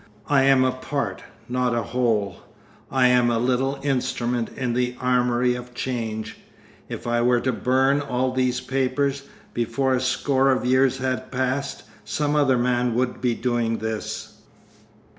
I 0.27 0.41
am 0.45 0.63
a 0.63 0.71
part, 0.71 1.21
not 1.47 1.75
a 1.75 1.83
whole; 1.83 2.37
I 2.89 3.05
am 3.09 3.29
a 3.29 3.37
little 3.37 3.77
instrument 3.83 4.49
in 4.57 4.73
the 4.73 4.95
armoury 4.99 5.53
of 5.53 5.75
Change. 5.75 6.39
If 6.89 7.05
I 7.05 7.21
were 7.21 7.39
to 7.41 7.53
burn 7.53 8.01
all 8.01 8.31
these 8.33 8.61
papers, 8.61 9.25
before 9.53 9.93
a 9.93 10.01
score 10.01 10.49
of 10.49 10.65
years 10.65 10.97
had 10.97 11.31
passed, 11.31 11.83
some 12.03 12.35
other 12.35 12.57
man 12.57 12.95
would 12.95 13.21
be 13.21 13.35
doing 13.35 13.77
this. 13.77 14.37